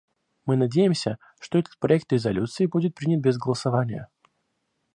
Мы 0.45 0.55
надеемся, 0.57 1.19
что 1.39 1.59
этот 1.59 1.77
проект 1.77 2.11
резолюции 2.11 2.65
будет 2.65 2.95
принят 2.95 3.21
без 3.21 3.37
голосования. 3.37 4.07